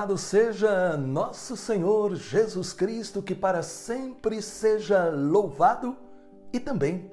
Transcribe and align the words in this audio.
Louvado 0.00 0.16
seja 0.16 0.96
nosso 0.96 1.54
Senhor 1.58 2.14
Jesus 2.14 2.72
Cristo, 2.72 3.20
que 3.20 3.34
para 3.34 3.62
sempre 3.62 4.40
seja 4.40 5.10
louvado 5.10 5.94
e 6.50 6.58
também 6.58 7.12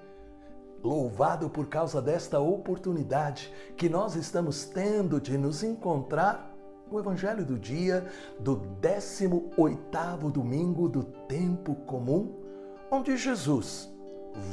louvado 0.82 1.50
por 1.50 1.68
causa 1.68 2.02
desta 2.02 2.40
oportunidade 2.40 3.54
que 3.76 3.90
nós 3.90 4.16
estamos 4.16 4.64
tendo 4.64 5.20
de 5.20 5.38
nos 5.38 5.64
encontrar 5.64 6.56
no 6.90 6.98
Evangelho 6.98 7.44
do 7.44 7.60
dia 7.60 8.08
do 8.40 8.62
18º 8.82 10.32
domingo 10.32 10.88
do 10.88 11.04
tempo 11.04 11.76
comum, 11.76 12.38
onde 12.90 13.18
Jesus 13.18 13.94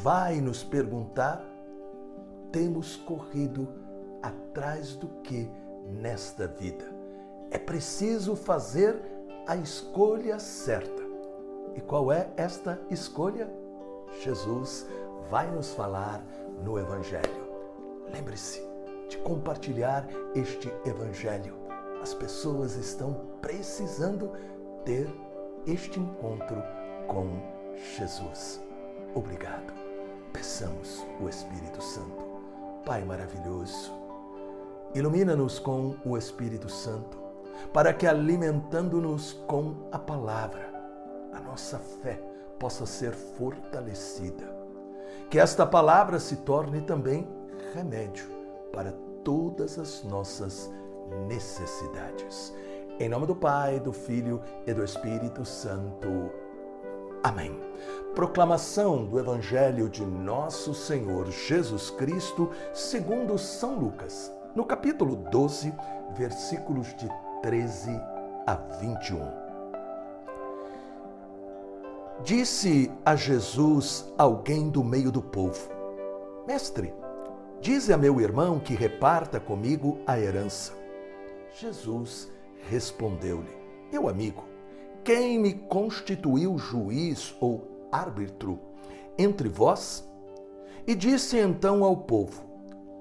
vai 0.02 0.40
nos 0.40 0.64
perguntar: 0.64 1.40
temos 2.50 2.96
corrido 2.96 3.68
atrás 4.20 4.96
do 4.96 5.06
que 5.22 5.48
nesta 6.02 6.48
vida? 6.48 7.03
É 7.54 7.58
preciso 7.58 8.34
fazer 8.34 9.00
a 9.46 9.54
escolha 9.54 10.40
certa. 10.40 11.04
E 11.76 11.80
qual 11.80 12.10
é 12.10 12.28
esta 12.36 12.80
escolha? 12.90 13.48
Jesus 14.24 14.88
vai 15.30 15.48
nos 15.52 15.72
falar 15.72 16.20
no 16.64 16.80
Evangelho. 16.80 17.48
Lembre-se 18.12 18.60
de 19.08 19.18
compartilhar 19.18 20.04
este 20.34 20.68
Evangelho. 20.84 21.54
As 22.02 22.12
pessoas 22.12 22.74
estão 22.74 23.14
precisando 23.40 24.32
ter 24.84 25.08
este 25.64 26.00
encontro 26.00 26.60
com 27.06 27.40
Jesus. 27.96 28.60
Obrigado. 29.14 29.72
Peçamos 30.32 31.06
o 31.20 31.28
Espírito 31.28 31.80
Santo. 31.80 32.24
Pai 32.84 33.04
maravilhoso, 33.04 33.92
ilumina-nos 34.92 35.60
com 35.60 35.94
o 36.04 36.18
Espírito 36.18 36.68
Santo 36.68 37.23
para 37.72 37.92
que 37.92 38.06
alimentando-nos 38.06 39.32
com 39.46 39.88
a 39.90 39.98
palavra, 39.98 40.72
a 41.32 41.40
nossa 41.40 41.78
fé 41.78 42.20
possa 42.58 42.86
ser 42.86 43.12
fortalecida. 43.12 44.44
Que 45.30 45.38
esta 45.38 45.66
palavra 45.66 46.18
se 46.18 46.36
torne 46.36 46.80
também 46.80 47.26
remédio 47.74 48.26
para 48.72 48.92
todas 49.24 49.78
as 49.78 50.04
nossas 50.04 50.70
necessidades. 51.26 52.54
Em 52.98 53.08
nome 53.08 53.26
do 53.26 53.34
Pai, 53.34 53.80
do 53.80 53.92
Filho 53.92 54.40
e 54.66 54.72
do 54.72 54.84
Espírito 54.84 55.44
Santo. 55.44 56.30
Amém. 57.22 57.58
Proclamação 58.14 59.04
do 59.06 59.18
Evangelho 59.18 59.88
de 59.88 60.04
Nosso 60.04 60.72
Senhor 60.72 61.30
Jesus 61.30 61.90
Cristo, 61.90 62.50
segundo 62.72 63.36
São 63.36 63.78
Lucas, 63.78 64.30
no 64.54 64.64
capítulo 64.64 65.16
12, 65.16 65.74
versículos 66.16 66.94
de 66.94 67.08
13 67.44 68.00
a 68.46 68.54
21. 68.54 69.20
Disse 72.24 72.90
a 73.04 73.14
Jesus 73.14 74.10
alguém 74.16 74.70
do 74.70 74.82
meio 74.82 75.12
do 75.12 75.20
povo: 75.20 75.68
Mestre, 76.46 76.94
dize 77.60 77.92
a 77.92 77.98
meu 77.98 78.18
irmão 78.18 78.58
que 78.58 78.72
reparta 78.74 79.38
comigo 79.38 79.98
a 80.06 80.18
herança. 80.18 80.72
Jesus 81.60 82.32
respondeu-lhe: 82.70 83.54
Meu 83.92 84.08
amigo, 84.08 84.44
quem 85.04 85.38
me 85.38 85.52
constituiu 85.52 86.56
juiz 86.56 87.36
ou 87.42 87.88
árbitro 87.92 88.58
entre 89.18 89.50
vós? 89.50 90.02
E 90.86 90.94
disse 90.94 91.36
então 91.36 91.84
ao 91.84 91.94
povo: 91.94 92.42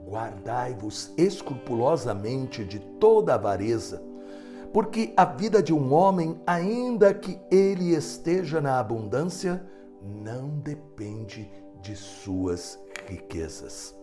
Guardai-vos 0.06 1.14
escrupulosamente 1.18 2.66
de 2.66 2.80
toda 3.00 3.36
avareza 3.36 4.12
porque 4.74 5.14
a 5.16 5.24
vida 5.24 5.62
de 5.62 5.72
um 5.72 5.94
homem, 5.94 6.42
ainda 6.48 7.14
que 7.14 7.40
ele 7.52 7.94
esteja 7.94 8.60
na 8.60 8.80
abundância, 8.80 9.64
não 10.02 10.50
depende 10.50 11.48
de 11.80 11.96
suas 11.96 12.80
riquezas. 13.06 13.96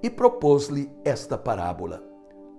E 0.00 0.08
propôs-lhe 0.08 0.88
esta 1.04 1.36
parábola. 1.36 2.00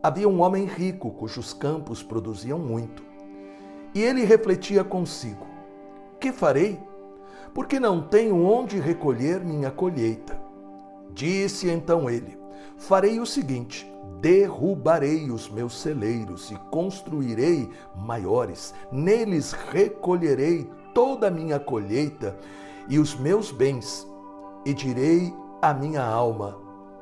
Havia 0.04 0.28
um 0.28 0.42
homem 0.42 0.66
rico 0.66 1.12
cujos 1.12 1.54
campos 1.54 2.04
produziam 2.04 2.60
muito. 2.60 3.02
E 3.96 4.02
ele 4.02 4.26
refletia 4.26 4.84
consigo: 4.84 5.48
Que 6.20 6.34
farei? 6.34 6.78
Porque 7.54 7.80
não 7.80 8.02
tenho 8.02 8.44
onde 8.44 8.80
recolher 8.80 9.40
minha 9.40 9.72
colheita. 9.72 10.38
Disse 11.14 11.70
então 11.70 12.10
ele: 12.10 12.38
Farei 12.78 13.20
o 13.20 13.26
seguinte: 13.26 13.90
derrubarei 14.22 15.32
os 15.32 15.50
meus 15.50 15.80
celeiros 15.80 16.52
e 16.52 16.56
construirei 16.70 17.70
maiores. 17.96 18.74
Neles 18.92 19.52
recolherei 19.52 20.70
toda 20.94 21.28
a 21.28 21.32
minha 21.32 21.60
colheita 21.60 22.36
e 22.88 23.00
os 23.00 23.16
meus 23.16 23.52
bens. 23.52 24.08
E 24.66 24.74
direi 24.74 25.34
à 25.62 25.74
minha 25.74 26.04
alma: 26.04 26.58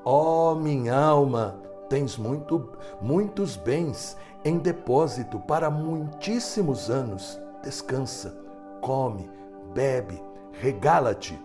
Ó 0.05 0.51
oh, 0.51 0.55
minha 0.55 0.95
alma, 0.95 1.59
tens 1.89 2.17
muito, 2.17 2.69
muitos 3.01 3.55
bens 3.55 4.15
em 4.45 4.57
depósito 4.57 5.39
para 5.39 5.69
muitíssimos 5.69 6.89
anos. 6.89 7.39
Descansa, 7.63 8.37
come, 8.81 9.29
bebe, 9.73 10.21
regala-te. 10.53 11.37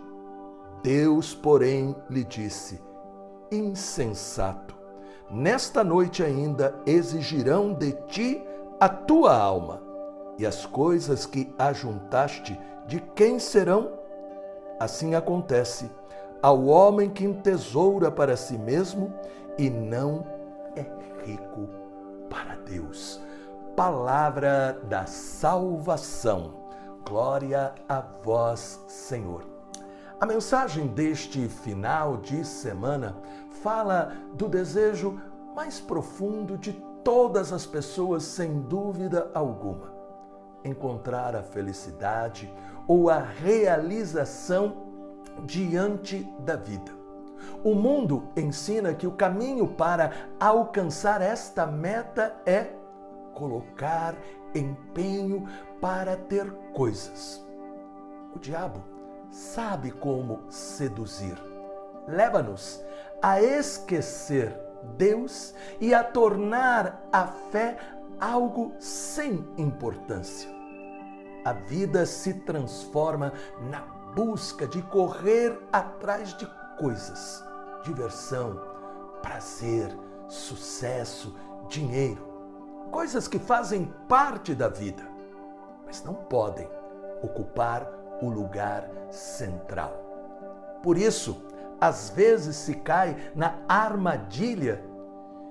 Deus, 0.83 1.35
porém, 1.35 1.97
lhe 2.11 2.25
disse: 2.25 2.79
Insensato 3.51 4.82
nesta 5.33 5.83
noite 5.83 6.23
ainda 6.23 6.75
exigirão 6.85 7.73
de 7.73 7.93
ti 8.07 8.45
a 8.79 8.89
tua 8.89 9.35
alma, 9.35 9.81
e 10.39 10.47
as 10.47 10.67
coisas 10.67 11.25
que 11.25 11.55
ajuntaste, 11.59 12.59
de 12.87 13.01
quem 13.15 13.39
serão? 13.39 13.93
Assim 14.79 15.15
acontece 15.15 15.91
ao 16.43 16.65
homem 16.67 17.09
que 17.09 17.25
entesoura 17.25 18.11
para 18.11 18.37
si 18.37 18.59
mesmo 18.59 19.15
e 19.57 19.71
não 19.71 20.27
é 20.75 20.85
rico 21.25 21.69
para 22.29 22.57
Deus. 22.57 23.21
Palavra 23.77 24.81
da 24.89 25.07
salvação. 25.07 26.55
Glória 27.09 27.73
a 27.89 28.03
vós, 28.23 28.81
Senhor. 28.89 29.45
A 30.21 30.27
mensagem 30.27 30.89
deste 30.89 31.49
final 31.49 32.17
de 32.17 32.45
semana 32.45 33.17
fala 33.63 34.13
do 34.35 34.49
desejo 34.49 35.21
mais 35.55 35.81
profundo 35.81 36.59
de 36.59 36.73
todas 37.05 37.53
as 37.53 37.65
pessoas, 37.65 38.25
sem 38.25 38.61
dúvida 38.63 39.31
alguma. 39.33 39.93
Encontrar 40.65 41.35
a 41.35 41.43
felicidade 41.43 42.53
ou 42.87 43.09
a 43.09 43.19
realização 43.19 44.77
diante 45.45 46.29
da 46.41 46.57
vida. 46.57 46.93
O 47.65 47.75
mundo 47.75 48.29
ensina 48.37 48.95
que 48.95 49.07
o 49.07 49.13
caminho 49.13 49.69
para 49.69 50.13
alcançar 50.39 51.21
esta 51.21 51.67
meta 51.67 52.35
é 52.45 52.71
colocar 53.35 54.15
empenho 54.55 55.47
para 55.81 56.17
ter 56.17 56.51
coisas. 56.73 57.45
O 58.35 58.39
diabo 58.39 58.83
sabe 59.31 59.91
como 59.91 60.41
seduzir. 60.49 61.37
Leva-nos 62.07 62.85
a 63.23 63.41
esquecer 63.41 64.59
Deus 64.97 65.55
e 65.81 65.95
a 65.95 66.03
tornar 66.03 67.09
a 67.13 67.27
fé 67.27 67.79
algo 68.21 68.75
sem 68.79 69.47
importância. 69.57 70.51
A 71.45 71.53
vida 71.53 72.05
se 72.05 72.35
transforma 72.35 73.33
na 73.71 73.81
busca 74.15 74.67
de 74.67 74.83
correr 74.83 75.59
atrás 75.73 76.37
de 76.37 76.47
coisas, 76.79 77.43
diversão, 77.85 78.61
prazer, 79.23 79.97
sucesso, 80.29 81.37
dinheiro, 81.69 82.27
coisas 82.91 83.27
que 83.27 83.39
fazem 83.39 83.93
parte 84.09 84.55
da 84.55 84.69
vida, 84.69 85.03
mas 85.87 86.03
não 86.05 86.15
podem 86.15 86.69
ocupar 87.23 87.89
o 88.21 88.29
lugar 88.29 88.89
central. 89.11 90.81
Por 90.83 90.97
isso, 90.99 91.52
às 91.83 92.11
vezes 92.11 92.55
se 92.55 92.75
cai 92.75 93.33
na 93.35 93.59
armadilha 93.69 94.85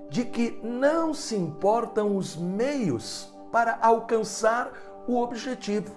de 0.08 0.24
que 0.24 0.58
não 0.62 1.12
se 1.12 1.36
importam 1.36 2.16
os 2.16 2.34
meios 2.34 3.30
para 3.52 3.78
alcançar 3.82 4.72
o 5.06 5.20
objetivo. 5.20 5.94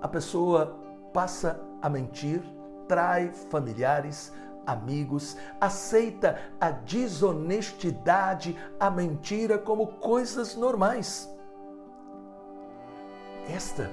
A 0.00 0.08
pessoa 0.08 0.80
passa 1.12 1.60
a 1.82 1.90
mentir, 1.90 2.42
trai 2.88 3.30
familiares, 3.50 4.32
amigos, 4.66 5.36
aceita 5.60 6.38
a 6.58 6.70
desonestidade, 6.70 8.56
a 8.80 8.90
mentira 8.90 9.58
como 9.58 9.86
coisas 9.98 10.56
normais. 10.56 11.30
Esta 13.50 13.90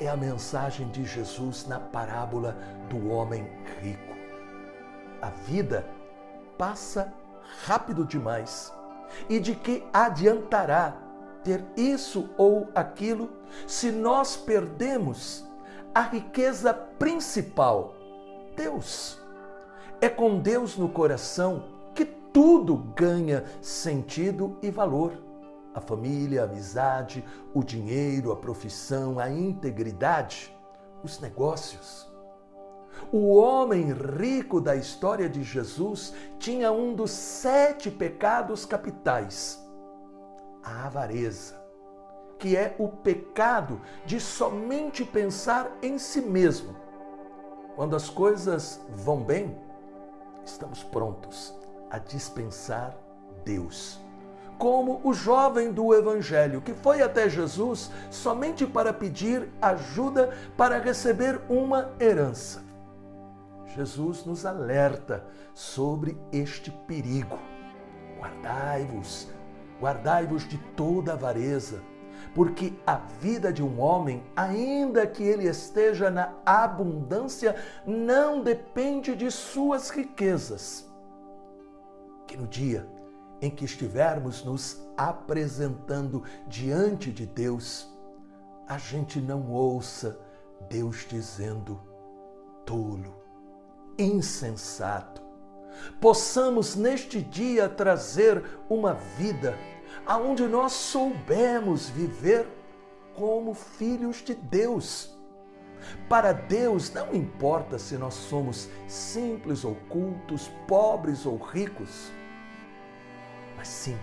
é 0.00 0.08
a 0.08 0.16
mensagem 0.16 0.88
de 0.88 1.04
Jesus 1.04 1.66
na 1.66 1.78
parábola 1.78 2.56
do 2.88 3.10
homem 3.10 3.46
rico. 3.82 4.05
A 5.20 5.30
vida 5.30 5.86
passa 6.58 7.12
rápido 7.64 8.04
demais. 8.04 8.72
E 9.28 9.38
de 9.38 9.54
que 9.54 9.84
adiantará 9.92 10.96
ter 11.42 11.64
isso 11.76 12.28
ou 12.36 12.68
aquilo, 12.74 13.30
se 13.66 13.92
nós 13.92 14.36
perdemos 14.36 15.46
a 15.94 16.00
riqueza 16.00 16.74
principal, 16.74 17.94
Deus. 18.56 19.20
É 20.00 20.08
com 20.08 20.38
Deus 20.40 20.76
no 20.76 20.88
coração 20.88 21.64
que 21.94 22.04
tudo 22.04 22.76
ganha 22.94 23.44
sentido 23.62 24.58
e 24.60 24.70
valor. 24.70 25.12
A 25.72 25.80
família, 25.80 26.42
a 26.42 26.44
amizade, 26.44 27.24
o 27.54 27.62
dinheiro, 27.62 28.32
a 28.32 28.36
profissão, 28.36 29.18
a 29.18 29.30
integridade, 29.30 30.54
os 31.02 31.20
negócios. 31.20 32.05
O 33.12 33.34
homem 33.36 33.92
rico 33.92 34.60
da 34.60 34.74
história 34.74 35.28
de 35.28 35.42
Jesus 35.42 36.12
tinha 36.38 36.72
um 36.72 36.94
dos 36.94 37.10
sete 37.10 37.90
pecados 37.90 38.64
capitais: 38.64 39.64
a 40.62 40.86
avareza, 40.86 41.60
que 42.38 42.56
é 42.56 42.74
o 42.78 42.88
pecado 42.88 43.80
de 44.04 44.20
somente 44.20 45.04
pensar 45.04 45.70
em 45.82 45.98
si 45.98 46.20
mesmo. 46.20 46.74
Quando 47.76 47.94
as 47.94 48.08
coisas 48.08 48.80
vão 48.94 49.22
bem, 49.22 49.56
estamos 50.44 50.82
prontos 50.82 51.54
a 51.90 51.98
dispensar 51.98 52.96
Deus. 53.44 54.00
Como 54.58 55.00
o 55.04 55.12
jovem 55.12 55.70
do 55.70 55.94
Evangelho 55.94 56.62
que 56.62 56.72
foi 56.72 57.02
até 57.02 57.28
Jesus 57.28 57.90
somente 58.10 58.66
para 58.66 58.92
pedir 58.92 59.48
ajuda 59.60 60.34
para 60.56 60.78
receber 60.78 61.40
uma 61.48 61.92
herança. 62.00 62.65
Jesus 63.76 64.24
nos 64.24 64.46
alerta 64.46 65.26
sobre 65.52 66.16
este 66.32 66.70
perigo. 66.70 67.38
Guardai-vos, 68.18 69.28
guardai-vos 69.78 70.48
de 70.48 70.56
toda 70.74 71.12
avareza, 71.12 71.82
porque 72.34 72.72
a 72.86 72.96
vida 72.96 73.52
de 73.52 73.62
um 73.62 73.78
homem, 73.78 74.24
ainda 74.34 75.06
que 75.06 75.22
ele 75.22 75.46
esteja 75.46 76.10
na 76.10 76.32
abundância, 76.46 77.54
não 77.86 78.42
depende 78.42 79.14
de 79.14 79.30
suas 79.30 79.90
riquezas. 79.90 80.90
Que 82.26 82.34
no 82.34 82.46
dia 82.46 82.88
em 83.42 83.50
que 83.50 83.66
estivermos 83.66 84.42
nos 84.42 84.88
apresentando 84.96 86.24
diante 86.48 87.12
de 87.12 87.26
Deus, 87.26 87.94
a 88.66 88.78
gente 88.78 89.20
não 89.20 89.50
ouça 89.50 90.18
Deus 90.70 91.06
dizendo: 91.06 91.78
tolo 92.64 93.25
insensato. 93.98 95.22
Possamos 96.00 96.74
neste 96.74 97.20
dia 97.20 97.68
trazer 97.68 98.44
uma 98.68 98.94
vida 98.94 99.56
aonde 100.06 100.46
nós 100.46 100.72
soubemos 100.72 101.88
viver 101.88 102.46
como 103.14 103.54
filhos 103.54 104.22
de 104.22 104.34
Deus. 104.34 105.14
Para 106.08 106.32
Deus 106.32 106.92
não 106.92 107.14
importa 107.14 107.78
se 107.78 107.96
nós 107.96 108.14
somos 108.14 108.68
simples 108.88 109.64
ou 109.64 109.74
cultos, 109.88 110.50
pobres 110.66 111.26
ou 111.26 111.36
ricos, 111.36 112.10
mas 113.56 113.68
sim 113.68 113.96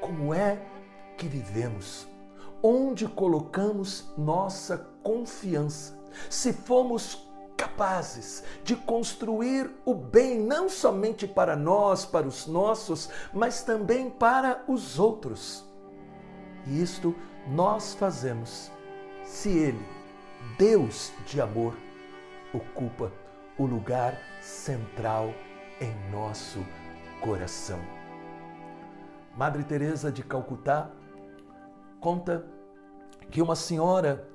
como 0.00 0.32
é 0.32 0.58
que 1.16 1.26
vivemos, 1.26 2.08
onde 2.62 3.06
colocamos 3.06 4.12
nossa 4.16 4.78
confiança, 5.02 5.98
se 6.28 6.52
fomos 6.52 7.29
capazes 7.80 8.44
de 8.62 8.76
construir 8.76 9.70
o 9.86 9.94
bem 9.94 10.38
não 10.38 10.68
somente 10.68 11.26
para 11.26 11.56
nós, 11.56 12.04
para 12.04 12.26
os 12.26 12.46
nossos, 12.46 13.08
mas 13.32 13.62
também 13.62 14.10
para 14.10 14.62
os 14.68 14.98
outros. 14.98 15.64
E 16.66 16.82
isto 16.82 17.16
nós 17.48 17.94
fazemos 17.94 18.70
se 19.24 19.48
Ele, 19.48 19.82
Deus 20.58 21.10
de 21.24 21.40
amor, 21.40 21.74
ocupa 22.52 23.10
o 23.56 23.64
lugar 23.64 24.18
central 24.42 25.32
em 25.80 26.10
nosso 26.10 26.58
coração. 27.22 27.80
Madre 29.34 29.64
Teresa 29.64 30.12
de 30.12 30.22
Calcutá 30.22 30.90
conta 31.98 32.44
que 33.30 33.40
uma 33.40 33.56
senhora, 33.56 34.28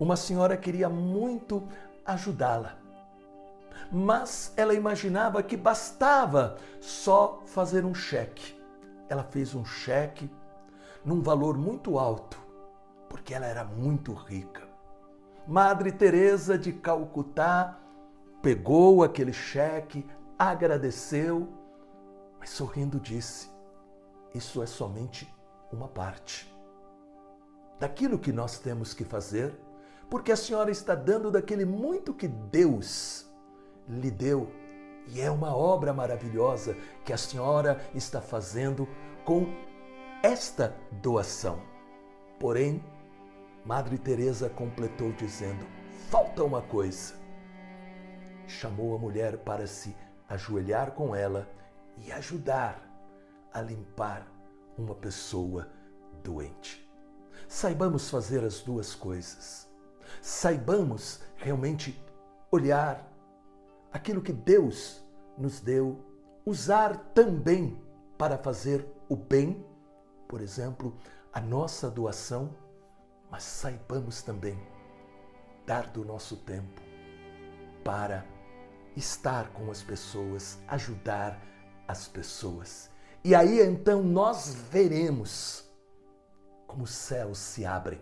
uma 0.00 0.16
senhora 0.16 0.56
queria 0.56 0.88
muito 0.88 1.62
ajudá-la. 2.06 2.85
Mas 3.90 4.52
ela 4.56 4.74
imaginava 4.74 5.42
que 5.42 5.56
bastava 5.56 6.56
só 6.80 7.42
fazer 7.46 7.84
um 7.84 7.94
cheque. 7.94 8.60
Ela 9.08 9.22
fez 9.22 9.54
um 9.54 9.64
cheque 9.64 10.30
num 11.04 11.22
valor 11.22 11.56
muito 11.56 11.98
alto, 11.98 12.38
porque 13.08 13.32
ela 13.32 13.46
era 13.46 13.64
muito 13.64 14.12
rica. 14.12 14.62
Madre 15.46 15.92
Teresa 15.92 16.58
de 16.58 16.72
Calcutá 16.72 17.78
pegou 18.42 19.04
aquele 19.04 19.32
cheque, 19.32 20.04
agradeceu, 20.38 21.48
mas 22.38 22.50
sorrindo 22.50 22.98
disse: 22.98 23.50
Isso 24.34 24.62
é 24.62 24.66
somente 24.66 25.32
uma 25.72 25.86
parte. 25.86 26.52
Daquilo 27.78 28.18
que 28.18 28.32
nós 28.32 28.58
temos 28.58 28.92
que 28.92 29.04
fazer 29.04 29.56
porque 30.08 30.32
a 30.32 30.36
senhora 30.36 30.70
está 30.70 30.94
dando 30.94 31.30
daquele 31.30 31.64
muito 31.64 32.14
que 32.14 32.28
Deus 32.28 33.30
lhe 33.88 34.10
deu. 34.10 34.50
E 35.08 35.20
é 35.20 35.30
uma 35.30 35.54
obra 35.56 35.92
maravilhosa 35.92 36.76
que 37.04 37.12
a 37.12 37.16
senhora 37.16 37.80
está 37.94 38.20
fazendo 38.20 38.88
com 39.24 39.46
esta 40.22 40.74
doação. 40.90 41.62
Porém, 42.40 42.84
Madre 43.64 43.98
Teresa 43.98 44.48
completou 44.48 45.12
dizendo: 45.12 45.66
falta 46.10 46.42
uma 46.42 46.62
coisa. 46.62 47.14
Chamou 48.46 48.94
a 48.94 48.98
mulher 48.98 49.38
para 49.38 49.66
se 49.66 49.96
ajoelhar 50.28 50.92
com 50.92 51.14
ela 51.14 51.48
e 51.98 52.12
ajudar 52.12 52.80
a 53.52 53.60
limpar 53.60 54.26
uma 54.76 54.94
pessoa 54.94 55.68
doente. 56.22 56.88
Saibamos 57.48 58.10
fazer 58.10 58.44
as 58.44 58.60
duas 58.60 58.94
coisas 58.94 59.66
saibamos 60.20 61.20
realmente 61.36 62.00
olhar 62.50 63.08
aquilo 63.96 64.22
que 64.22 64.32
Deus 64.32 65.04
nos 65.36 65.60
deu, 65.60 65.98
usar 66.44 66.96
também 67.14 67.82
para 68.16 68.38
fazer 68.38 68.86
o 69.08 69.16
bem, 69.16 69.64
por 70.28 70.40
exemplo, 70.40 70.96
a 71.32 71.40
nossa 71.40 71.90
doação, 71.90 72.54
mas 73.30 73.42
saibamos 73.42 74.22
também 74.22 74.58
dar 75.66 75.90
do 75.90 76.04
nosso 76.04 76.36
tempo 76.36 76.80
para 77.82 78.24
estar 78.94 79.50
com 79.52 79.70
as 79.70 79.82
pessoas, 79.82 80.58
ajudar 80.68 81.40
as 81.88 82.06
pessoas. 82.06 82.90
E 83.24 83.34
aí 83.34 83.60
então 83.60 84.02
nós 84.02 84.54
veremos 84.70 85.68
como 86.66 86.84
os 86.84 86.90
céus 86.90 87.38
se 87.38 87.64
abrem 87.64 88.00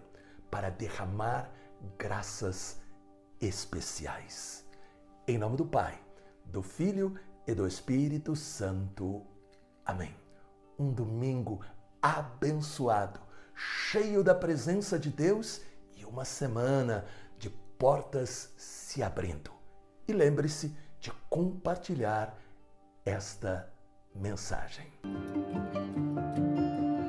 para 0.50 0.70
derramar 0.70 1.50
graças 1.98 2.80
especiais. 3.40 4.63
Em 5.26 5.38
nome 5.38 5.56
do 5.56 5.64
Pai, 5.64 5.98
do 6.44 6.62
Filho 6.62 7.14
e 7.46 7.54
do 7.54 7.66
Espírito 7.66 8.36
Santo. 8.36 9.22
Amém. 9.82 10.14
Um 10.78 10.92
domingo 10.92 11.60
abençoado, 12.02 13.18
cheio 13.54 14.22
da 14.22 14.34
presença 14.34 14.98
de 14.98 15.08
Deus 15.08 15.62
e 15.96 16.04
uma 16.04 16.26
semana 16.26 17.06
de 17.38 17.48
portas 17.78 18.52
se 18.58 19.02
abrindo. 19.02 19.50
E 20.06 20.12
lembre-se 20.12 20.76
de 21.00 21.10
compartilhar 21.30 22.36
esta 23.02 23.72
mensagem. 24.14 24.92